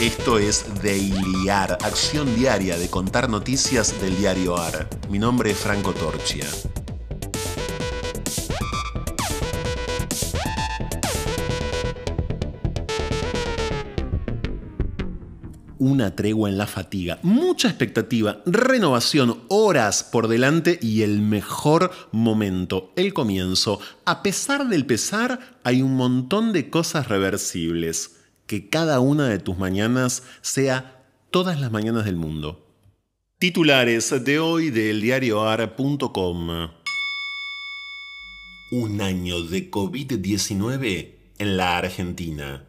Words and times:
Esto 0.00 0.38
es 0.38 0.64
Daily 0.80 1.48
AR, 1.48 1.76
acción 1.82 2.36
diaria 2.36 2.78
de 2.78 2.88
contar 2.88 3.28
noticias 3.28 4.00
del 4.00 4.16
diario 4.16 4.56
AR. 4.56 4.88
Mi 5.10 5.18
nombre 5.18 5.50
es 5.50 5.56
Franco 5.58 5.92
Torchia. 5.92 6.46
una 15.80 16.14
tregua 16.14 16.48
en 16.48 16.58
la 16.58 16.66
fatiga, 16.66 17.18
mucha 17.22 17.68
expectativa, 17.68 18.42
renovación, 18.46 19.42
horas 19.48 20.04
por 20.04 20.28
delante 20.28 20.78
y 20.82 21.02
el 21.02 21.20
mejor 21.20 21.90
momento, 22.12 22.92
el 22.96 23.14
comienzo. 23.14 23.80
A 24.04 24.22
pesar 24.22 24.68
del 24.68 24.86
pesar, 24.86 25.58
hay 25.64 25.82
un 25.82 25.94
montón 25.94 26.52
de 26.52 26.68
cosas 26.68 27.08
reversibles. 27.08 28.17
Que 28.48 28.70
cada 28.70 28.98
una 29.00 29.28
de 29.28 29.38
tus 29.38 29.58
mañanas 29.58 30.22
sea 30.40 31.04
todas 31.30 31.60
las 31.60 31.70
mañanas 31.70 32.06
del 32.06 32.16
mundo. 32.16 32.66
Titulares 33.38 34.24
de 34.24 34.38
hoy 34.38 34.70
del 34.70 35.02
diarioar.com. 35.02 36.70
Un 38.70 39.00
año 39.02 39.42
de 39.42 39.70
COVID-19 39.70 41.14
en 41.36 41.56
la 41.58 41.76
Argentina. 41.76 42.66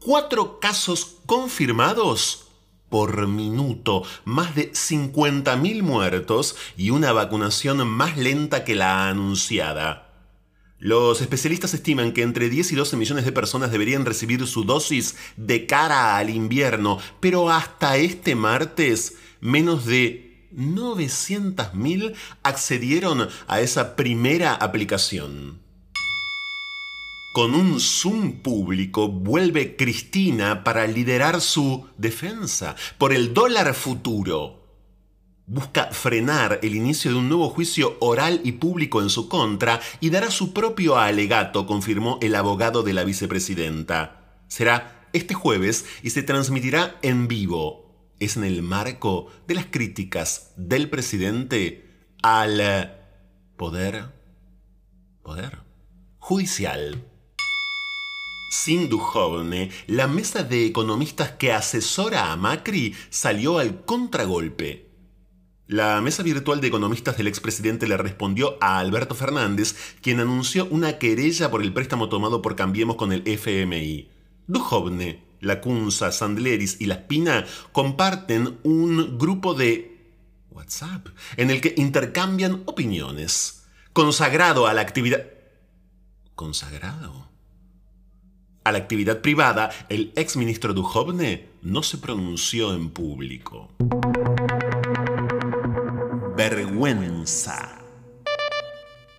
Cuatro 0.00 0.58
casos 0.58 1.20
confirmados 1.26 2.48
por 2.88 3.28
minuto, 3.28 4.02
más 4.24 4.56
de 4.56 4.72
50.000 4.72 5.82
muertos 5.84 6.56
y 6.76 6.90
una 6.90 7.12
vacunación 7.12 7.86
más 7.86 8.18
lenta 8.18 8.64
que 8.64 8.74
la 8.74 9.08
anunciada. 9.08 10.09
Los 10.80 11.20
especialistas 11.20 11.74
estiman 11.74 12.12
que 12.12 12.22
entre 12.22 12.48
10 12.48 12.72
y 12.72 12.74
12 12.74 12.96
millones 12.96 13.26
de 13.26 13.32
personas 13.32 13.70
deberían 13.70 14.06
recibir 14.06 14.46
su 14.46 14.64
dosis 14.64 15.14
de 15.36 15.66
cara 15.66 16.16
al 16.16 16.30
invierno, 16.30 16.98
pero 17.20 17.50
hasta 17.50 17.98
este 17.98 18.34
martes 18.34 19.16
menos 19.42 19.84
de 19.84 20.48
900.000 20.56 22.14
accedieron 22.42 23.28
a 23.46 23.60
esa 23.60 23.94
primera 23.94 24.54
aplicación. 24.54 25.60
Con 27.34 27.54
un 27.54 27.78
Zoom 27.78 28.40
público 28.40 29.08
vuelve 29.08 29.76
Cristina 29.76 30.64
para 30.64 30.86
liderar 30.86 31.42
su 31.42 31.88
defensa 31.98 32.74
por 32.96 33.12
el 33.12 33.34
dólar 33.34 33.74
futuro. 33.74 34.59
Busca 35.46 35.86
frenar 35.86 36.60
el 36.62 36.74
inicio 36.74 37.10
de 37.10 37.18
un 37.18 37.28
nuevo 37.28 37.48
juicio 37.50 37.96
oral 38.00 38.40
y 38.44 38.52
público 38.52 39.02
en 39.02 39.10
su 39.10 39.28
contra 39.28 39.80
y 40.00 40.10
dará 40.10 40.30
su 40.30 40.52
propio 40.52 40.96
alegato, 40.96 41.66
confirmó 41.66 42.18
el 42.22 42.34
abogado 42.34 42.82
de 42.82 42.92
la 42.92 43.04
vicepresidenta. 43.04 44.38
Será 44.46 45.08
este 45.12 45.34
jueves 45.34 45.86
y 46.02 46.10
se 46.10 46.22
transmitirá 46.22 46.98
en 47.02 47.28
vivo. 47.28 48.14
Es 48.20 48.36
en 48.36 48.44
el 48.44 48.62
marco 48.62 49.28
de 49.48 49.54
las 49.54 49.66
críticas 49.66 50.52
del 50.56 50.88
presidente 50.88 52.14
al 52.22 52.96
poder, 53.56 54.04
poder 55.22 55.70
judicial. 56.20 57.04
Sin 58.50 58.88
Duhovne, 58.88 59.70
la 59.86 60.06
mesa 60.06 60.42
de 60.42 60.66
economistas 60.66 61.32
que 61.32 61.52
asesora 61.52 62.30
a 62.30 62.36
Macri 62.36 62.94
salió 63.08 63.58
al 63.58 63.84
contragolpe. 63.84 64.89
La 65.70 66.00
mesa 66.00 66.24
virtual 66.24 66.60
de 66.60 66.66
economistas 66.66 67.16
del 67.16 67.28
expresidente 67.28 67.86
le 67.86 67.96
respondió 67.96 68.58
a 68.60 68.80
Alberto 68.80 69.14
Fernández, 69.14 69.76
quien 70.02 70.18
anunció 70.18 70.66
una 70.68 70.98
querella 70.98 71.48
por 71.48 71.62
el 71.62 71.72
préstamo 71.72 72.08
tomado 72.08 72.42
por 72.42 72.56
Cambiemos 72.56 72.96
con 72.96 73.12
el 73.12 73.22
FMI. 73.24 74.10
Duhovne, 74.48 75.22
Lacunza, 75.38 76.10
Sandleris 76.10 76.80
y 76.80 76.86
La 76.86 76.94
Espina 76.94 77.46
comparten 77.70 78.58
un 78.64 79.16
grupo 79.16 79.54
de 79.54 80.10
WhatsApp 80.50 81.06
en 81.36 81.52
el 81.52 81.60
que 81.60 81.72
intercambian 81.76 82.64
opiniones. 82.66 83.68
Consagrado 83.92 84.66
a 84.66 84.74
la 84.74 84.80
actividad... 84.80 85.24
¿Consagrado? 86.34 87.28
A 88.64 88.72
la 88.72 88.78
actividad 88.78 89.20
privada, 89.20 89.70
el 89.88 90.12
exministro 90.16 90.74
Duhovne 90.74 91.48
no 91.62 91.84
se 91.84 91.98
pronunció 91.98 92.74
en 92.74 92.90
público. 92.90 93.70
Vergüenza. 96.40 97.82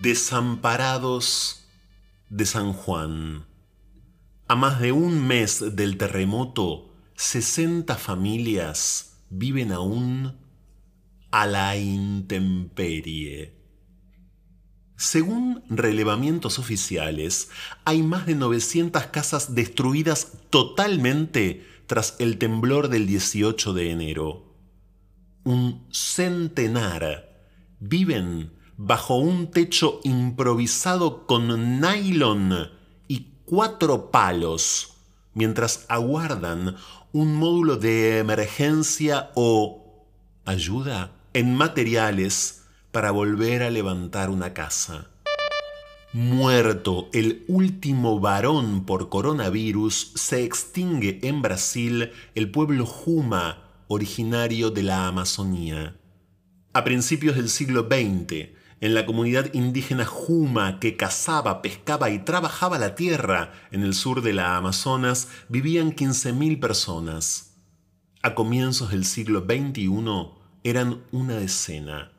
Desamparados 0.00 1.64
de 2.28 2.44
San 2.44 2.72
Juan. 2.72 3.46
A 4.48 4.56
más 4.56 4.80
de 4.80 4.90
un 4.90 5.24
mes 5.24 5.76
del 5.76 5.96
terremoto, 5.96 6.92
60 7.14 7.94
familias 7.98 9.20
viven 9.30 9.70
aún 9.70 10.40
a 11.30 11.46
la 11.46 11.76
intemperie. 11.76 13.60
Según 14.96 15.62
relevamientos 15.68 16.58
oficiales, 16.58 17.48
hay 17.84 18.02
más 18.02 18.26
de 18.26 18.34
900 18.34 19.06
casas 19.06 19.54
destruidas 19.54 20.32
totalmente 20.50 21.64
tras 21.86 22.16
el 22.18 22.38
temblor 22.38 22.88
del 22.88 23.06
18 23.06 23.72
de 23.72 23.92
enero. 23.92 24.53
Un 25.44 25.86
centenar 25.92 27.28
viven 27.78 28.52
bajo 28.76 29.16
un 29.16 29.50
techo 29.50 30.00
improvisado 30.02 31.26
con 31.26 31.80
nylon 31.80 32.70
y 33.08 33.28
cuatro 33.44 34.10
palos, 34.10 34.94
mientras 35.34 35.84
aguardan 35.88 36.76
un 37.12 37.36
módulo 37.36 37.76
de 37.76 38.18
emergencia 38.18 39.30
o 39.34 40.06
ayuda 40.44 41.12
en 41.34 41.54
materiales 41.54 42.64
para 42.90 43.10
volver 43.10 43.62
a 43.62 43.70
levantar 43.70 44.30
una 44.30 44.54
casa. 44.54 45.10
Muerto 46.12 47.08
el 47.12 47.44
último 47.48 48.20
varón 48.20 48.84
por 48.86 49.08
coronavirus, 49.08 50.12
se 50.14 50.44
extingue 50.44 51.18
en 51.22 51.42
Brasil 51.42 52.12
el 52.36 52.50
pueblo 52.50 52.86
Juma, 52.86 53.73
originario 53.88 54.70
de 54.70 54.82
la 54.82 55.06
Amazonía. 55.06 55.96
A 56.72 56.84
principios 56.84 57.36
del 57.36 57.48
siglo 57.48 57.88
XX, 57.88 58.48
en 58.80 58.94
la 58.94 59.06
comunidad 59.06 59.52
indígena 59.54 60.04
Juma 60.04 60.80
que 60.80 60.96
cazaba, 60.96 61.62
pescaba 61.62 62.10
y 62.10 62.18
trabajaba 62.18 62.78
la 62.78 62.94
tierra 62.94 63.52
en 63.70 63.82
el 63.82 63.94
sur 63.94 64.22
de 64.22 64.32
la 64.32 64.56
Amazonas, 64.56 65.28
vivían 65.48 65.94
15.000 65.94 66.60
personas. 66.60 67.54
A 68.22 68.34
comienzos 68.34 68.90
del 68.90 69.04
siglo 69.04 69.46
XXI 69.46 69.88
eran 70.64 71.02
una 71.12 71.36
decena. 71.36 72.12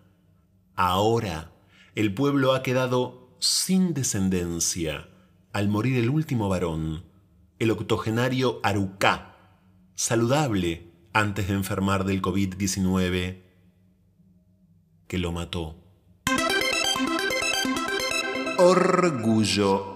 Ahora 0.75 1.51
el 1.95 2.13
pueblo 2.13 2.53
ha 2.53 2.63
quedado 2.63 3.35
sin 3.39 3.93
descendencia 3.93 5.07
al 5.53 5.67
morir 5.69 5.97
el 5.97 6.09
último 6.09 6.49
varón, 6.49 7.05
el 7.59 7.71
octogenario 7.71 8.59
Arucá, 8.63 9.35
saludable 9.95 10.94
antes 11.15 11.47
de 11.47 11.53
enfermar 11.53 12.03
del 12.03 12.21
COVID-19, 12.21 13.41
que 15.07 15.17
lo 15.17 15.31
mató. 15.31 15.77
Orgullo. 18.57 19.93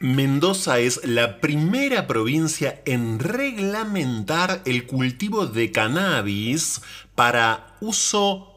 Mendoza 0.00 0.78
es 0.78 1.04
la 1.04 1.40
primera 1.40 2.06
provincia 2.06 2.80
en 2.86 3.18
reglamentar 3.18 4.62
el 4.66 4.86
cultivo 4.86 5.46
de 5.46 5.72
cannabis 5.72 6.80
para 7.16 7.76
uso 7.80 8.54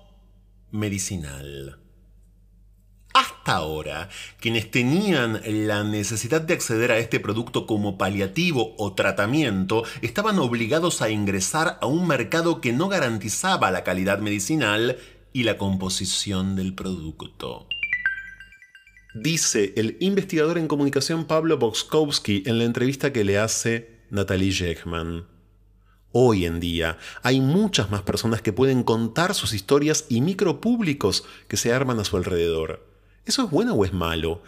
medicinal. 0.70 1.83
Hasta 3.44 3.58
ahora, 3.58 4.08
quienes 4.40 4.72
tenían 4.72 5.42
la 5.68 5.84
necesidad 5.84 6.40
de 6.40 6.54
acceder 6.54 6.94
a 6.94 6.98
este 6.98 7.20
producto 7.20 7.68
como 7.68 7.98
paliativo 7.98 8.74
o 8.78 8.94
tratamiento 8.94 9.84
estaban 10.02 10.40
obligados 10.40 11.02
a 11.02 11.10
ingresar 11.10 11.78
a 11.82 11.86
un 11.86 12.08
mercado 12.08 12.62
que 12.62 12.72
no 12.72 12.88
garantizaba 12.88 13.70
la 13.70 13.84
calidad 13.84 14.20
medicinal 14.20 14.98
y 15.34 15.44
la 15.44 15.58
composición 15.58 16.56
del 16.56 16.74
producto. 16.74 17.68
Dice 19.14 19.74
el 19.76 19.98
investigador 20.00 20.58
en 20.58 20.70
comunicación 20.70 21.26
Pablo 21.26 21.58
Boskowski 21.58 22.44
en 22.46 22.60
la 22.60 22.64
entrevista 22.64 23.12
que 23.12 23.26
le 23.26 23.40
hace 23.40 24.06
Natalie 24.10 24.54
Jechman. 24.54 25.28
Hoy 26.14 26.46
en 26.46 26.62
día 26.62 26.98
hay 27.24 27.42
muchas 27.42 27.92
más 27.92 28.04
personas 28.04 28.42
que 28.42 28.54
pueden 28.54 28.84
contar 28.84 29.34
sus 29.34 29.52
historias 29.52 30.06
y 30.08 30.22
micropúblicos 30.22 31.26
que 31.50 31.58
se 31.58 31.74
arman 31.74 32.00
a 32.00 32.06
su 32.06 32.16
alrededor. 32.16 32.93
¿Eso 33.26 33.44
es 33.44 33.50
bueno 33.50 33.74
o 33.74 33.86
es 33.86 33.94
malo? 33.94 34.42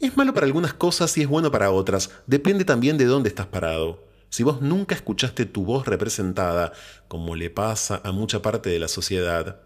Es 0.00 0.16
malo 0.16 0.34
para 0.34 0.46
algunas 0.46 0.74
cosas 0.74 1.16
y 1.18 1.22
es 1.22 1.28
bueno 1.28 1.50
para 1.50 1.70
otras. 1.70 2.10
Depende 2.26 2.64
también 2.64 2.98
de 2.98 3.06
dónde 3.06 3.28
estás 3.28 3.46
parado. 3.46 4.06
Si 4.28 4.42
vos 4.42 4.60
nunca 4.60 4.94
escuchaste 4.94 5.46
tu 5.46 5.64
voz 5.64 5.86
representada, 5.86 6.72
como 7.08 7.34
le 7.34 7.50
pasa 7.50 8.00
a 8.04 8.12
mucha 8.12 8.42
parte 8.42 8.70
de 8.70 8.78
la 8.78 8.88
sociedad, 8.88 9.60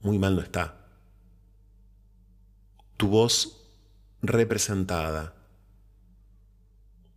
muy 0.00 0.18
mal 0.18 0.34
no 0.34 0.42
está. 0.42 0.76
Tu 2.96 3.08
voz 3.08 3.68
representada. 4.22 5.34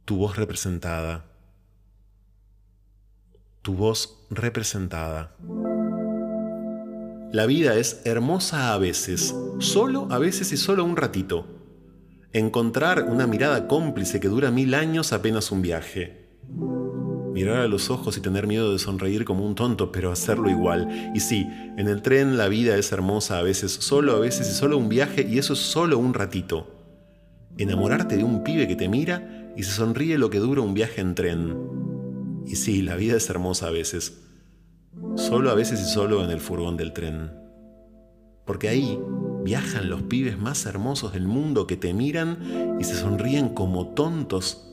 Tu 0.05 0.17
voz 0.17 0.35
representada 0.35 1.31
tu 3.61 3.75
voz 3.75 4.17
representada. 4.29 5.31
La 7.31 7.45
vida 7.45 7.77
es 7.77 8.01
hermosa 8.05 8.73
a 8.73 8.77
veces, 8.77 9.33
solo 9.59 10.07
a 10.11 10.19
veces 10.19 10.51
y 10.51 10.57
solo 10.57 10.83
un 10.83 10.97
ratito. 10.97 11.45
Encontrar 12.33 13.03
una 13.03 13.27
mirada 13.27 13.67
cómplice 13.67 14.19
que 14.19 14.27
dura 14.27 14.51
mil 14.51 14.73
años 14.73 15.13
apenas 15.13 15.51
un 15.51 15.61
viaje. 15.61 16.29
Mirar 17.33 17.57
a 17.57 17.67
los 17.67 17.89
ojos 17.89 18.17
y 18.17 18.21
tener 18.21 18.47
miedo 18.47 18.73
de 18.73 18.79
sonreír 18.79 19.23
como 19.23 19.45
un 19.45 19.55
tonto, 19.55 19.91
pero 19.91 20.11
hacerlo 20.11 20.49
igual. 20.49 21.11
Y 21.15 21.21
sí, 21.21 21.47
en 21.77 21.87
el 21.87 22.01
tren 22.01 22.37
la 22.37 22.49
vida 22.49 22.77
es 22.77 22.91
hermosa 22.91 23.39
a 23.39 23.43
veces, 23.43 23.71
solo 23.71 24.13
a 24.13 24.19
veces 24.19 24.49
y 24.49 24.53
solo 24.53 24.77
un 24.77 24.89
viaje 24.89 25.25
y 25.27 25.37
eso 25.37 25.53
es 25.53 25.59
solo 25.59 25.97
un 25.97 26.13
ratito. 26.13 26.67
Enamorarte 27.57 28.17
de 28.17 28.23
un 28.23 28.43
pibe 28.43 28.67
que 28.67 28.75
te 28.75 28.89
mira 28.89 29.53
y 29.55 29.63
se 29.63 29.71
sonríe 29.71 30.17
lo 30.17 30.29
que 30.29 30.39
dura 30.39 30.61
un 30.61 30.73
viaje 30.73 30.99
en 30.99 31.15
tren 31.15 31.81
y 32.45 32.55
sí, 32.55 32.81
la 32.81 32.95
vida 32.95 33.17
es 33.17 33.29
hermosa 33.29 33.67
a 33.67 33.71
veces, 33.71 34.21
solo 35.15 35.49
a 35.49 35.55
veces 35.55 35.81
y 35.81 35.85
solo 35.85 36.23
en 36.23 36.29
el 36.29 36.39
furgón 36.39 36.77
del 36.77 36.93
tren. 36.93 37.31
Porque 38.45 38.69
ahí 38.69 38.99
viajan 39.43 39.89
los 39.89 40.03
pibes 40.03 40.37
más 40.37 40.65
hermosos 40.65 41.13
del 41.13 41.27
mundo 41.27 41.67
que 41.67 41.77
te 41.77 41.93
miran 41.93 42.77
y 42.79 42.83
se 42.83 42.95
sonríen 42.95 43.49
como 43.49 43.93
tontos 43.93 44.67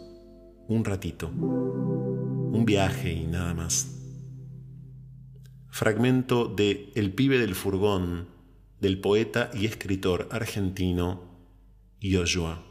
un 0.69 0.85
ratito. 0.85 1.29
Un 1.29 2.65
viaje 2.67 3.13
y 3.13 3.27
nada 3.27 3.55
más. 3.55 3.95
Fragmento 5.69 6.47
de 6.47 6.93
El 6.95 7.13
pibe 7.15 7.39
del 7.39 7.55
furgón 7.55 8.29
del 8.81 9.01
poeta 9.01 9.51
y 9.55 9.67
escritor 9.67 10.29
argentino 10.31 11.23
Yoyoa. 12.01 12.68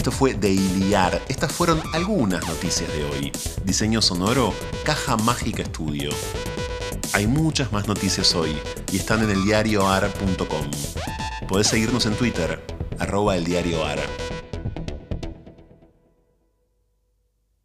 Esto 0.00 0.12
fue 0.12 0.32
Dailyar. 0.32 1.20
Estas 1.28 1.52
fueron 1.52 1.78
algunas 1.92 2.48
noticias 2.48 2.90
de 2.90 3.04
hoy. 3.04 3.32
Diseño 3.64 4.00
sonoro, 4.00 4.54
Caja 4.82 5.18
Mágica 5.18 5.62
Estudio. 5.62 6.08
Hay 7.12 7.26
muchas 7.26 7.70
más 7.70 7.86
noticias 7.86 8.34
hoy 8.34 8.56
y 8.90 8.96
están 8.96 9.22
en 9.22 9.28
eldiarioar.com. 9.28 10.70
Podés 11.46 11.66
seguirnos 11.66 12.06
en 12.06 12.14
Twitter, 12.14 12.64
arroba 12.98 13.36
eldiarioar. 13.36 13.98